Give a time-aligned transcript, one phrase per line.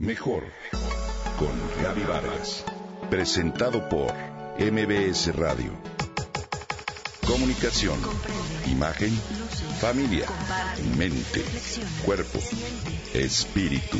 [0.00, 0.44] Mejor
[1.40, 2.64] con Gaby Vargas.
[3.10, 4.14] Presentado por
[4.56, 5.72] MBS Radio.
[7.26, 7.98] Comunicación,
[8.70, 9.10] imagen,
[9.80, 10.28] familia,
[10.96, 11.44] mente,
[12.04, 12.38] cuerpo,
[13.12, 13.98] espíritu.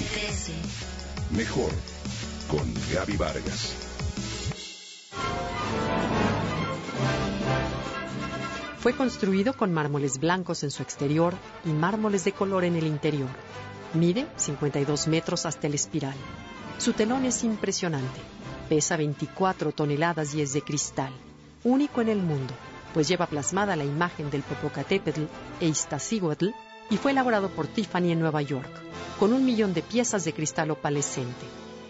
[1.33, 1.72] Mejor
[2.49, 3.74] con Gaby Vargas.
[8.78, 11.35] Fue construido con mármoles blancos en su exterior
[11.65, 13.30] y mármoles de color en el interior.
[13.94, 16.14] Mide 52 metros hasta el espiral.
[16.77, 18.20] Su telón es impresionante.
[18.69, 21.12] Pesa 24 toneladas y es de cristal,
[21.65, 22.52] único en el mundo,
[22.93, 25.23] pues lleva plasmada la imagen del Popocatépetl
[25.60, 26.48] e Iztaccíhuatl
[26.91, 28.70] y fue elaborado por Tiffany en Nueva York,
[29.19, 31.46] con un millón de piezas de cristal opalescente.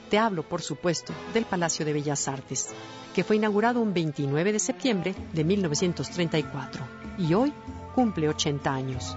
[0.09, 2.69] Te hablo, por supuesto, del Palacio de Bellas Artes,
[3.12, 6.84] que fue inaugurado un 29 de septiembre de 1934
[7.19, 7.53] y hoy
[7.97, 9.17] cumple 80 años.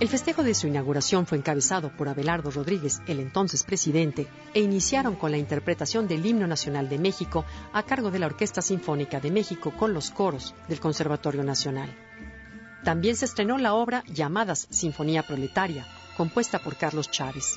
[0.00, 5.16] El festejo de su inauguración fue encabezado por Abelardo Rodríguez, el entonces presidente, e iniciaron
[5.16, 9.32] con la interpretación del himno nacional de México a cargo de la Orquesta Sinfónica de
[9.32, 11.92] México con los coros del Conservatorio Nacional.
[12.84, 15.84] También se estrenó la obra Llamadas Sinfonía Proletaria,
[16.16, 17.56] compuesta por Carlos Chávez.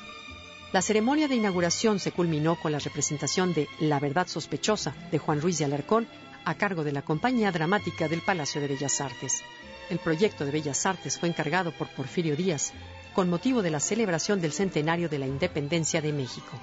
[0.72, 5.40] La ceremonia de inauguración se culminó con la representación de La Verdad Sospechosa de Juan
[5.40, 6.08] Ruiz de Alarcón
[6.44, 9.44] a cargo de la Compañía Dramática del Palacio de Bellas Artes.
[9.92, 12.72] El proyecto de Bellas Artes fue encargado por Porfirio Díaz
[13.14, 16.58] con motivo de la celebración del centenario de la independencia de México.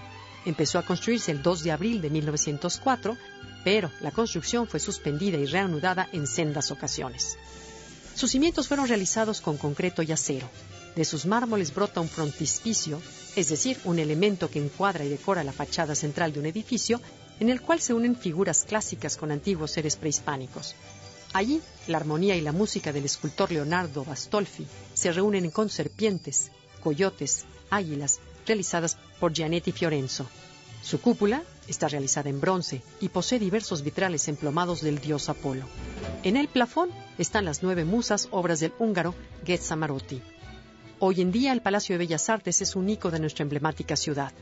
[0.45, 3.15] Empezó a construirse el 2 de abril de 1904,
[3.63, 7.37] pero la construcción fue suspendida y reanudada en sendas ocasiones.
[8.15, 10.49] Sus cimientos fueron realizados con concreto y acero.
[10.95, 12.99] De sus mármoles brota un frontispicio,
[13.35, 16.99] es decir, un elemento que encuadra y decora la fachada central de un edificio,
[17.39, 20.73] en el cual se unen figuras clásicas con antiguos seres prehispánicos.
[21.31, 27.45] Allí, la armonía y la música del escultor Leonardo Bastolfi se reúnen con serpientes, coyotes,
[27.69, 30.25] águilas, realizadas por Gianetti Fiorenzo.
[30.81, 35.65] Su cúpula está realizada en bronce y posee diversos vitrales emplomados del dios Apolo.
[36.23, 36.89] En el plafón
[37.19, 39.13] están las nueve musas, obras del húngaro
[39.45, 40.21] Getza Marotti.
[40.97, 44.33] Hoy en día el Palacio de Bellas Artes es un icono de nuestra emblemática ciudad,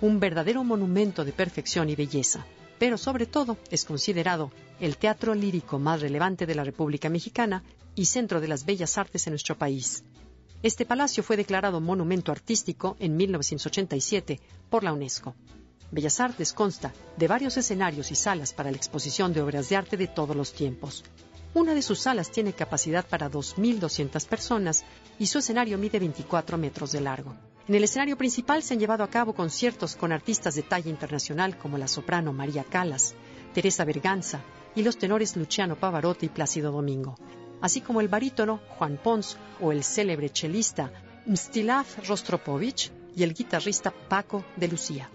[0.00, 2.44] un verdadero monumento de perfección y belleza
[2.82, 4.50] pero sobre todo es considerado
[4.80, 7.62] el teatro lírico más relevante de la República Mexicana
[7.94, 10.02] y centro de las bellas artes en nuestro país.
[10.64, 15.36] Este palacio fue declarado monumento artístico en 1987 por la UNESCO.
[15.92, 19.96] Bellas Artes consta de varios escenarios y salas para la exposición de obras de arte
[19.96, 21.04] de todos los tiempos.
[21.54, 24.84] Una de sus salas tiene capacidad para 2.200 personas
[25.20, 27.36] y su escenario mide 24 metros de largo.
[27.68, 31.56] En el escenario principal se han llevado a cabo conciertos con artistas de talla internacional
[31.56, 33.14] como la soprano María Calas,
[33.54, 34.40] Teresa Berganza
[34.74, 37.14] y los tenores Luciano Pavarotti y Plácido Domingo,
[37.60, 40.90] así como el barítono Juan Pons o el célebre chelista
[41.24, 45.08] Mstislav Rostropovich y el guitarrista Paco de Lucía.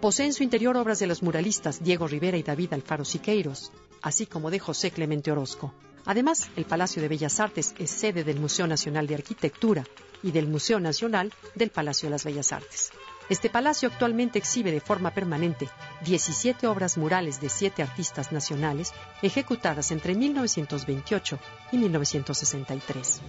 [0.00, 3.70] Posee su interior obras de los muralistas Diego Rivera y David Alfaro Siqueiros,
[4.02, 5.72] así como de José Clemente Orozco.
[6.06, 9.84] Además, el Palacio de Bellas Artes es sede del Museo Nacional de Arquitectura
[10.22, 12.92] y del Museo Nacional del Palacio de las Bellas Artes.
[13.28, 15.68] Este palacio actualmente exhibe de forma permanente
[16.04, 21.38] 17 obras murales de siete artistas nacionales ejecutadas entre 1928
[21.72, 23.20] y 1963,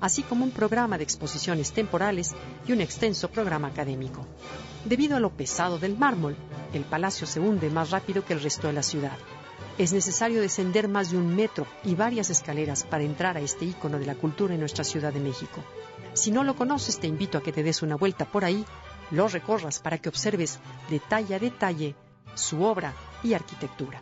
[0.00, 2.34] así como un programa de exposiciones temporales
[2.66, 4.26] y un extenso programa académico.
[4.84, 6.36] Debido a lo pesado del mármol,
[6.72, 9.16] el palacio se hunde más rápido que el resto de la ciudad.
[9.76, 13.98] Es necesario descender más de un metro y varias escaleras para entrar a este ícono
[13.98, 15.64] de la cultura en nuestra Ciudad de México.
[16.12, 18.64] Si no lo conoces, te invito a que te des una vuelta por ahí,
[19.10, 21.96] lo recorras para que observes detalle a detalle
[22.34, 24.00] su obra y arquitectura.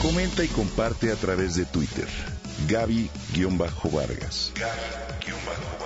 [0.00, 2.06] Comenta y comparte a través de Twitter.
[2.68, 4.52] Gaby-Vargas.
[4.54, 5.85] Gaby-Vargas.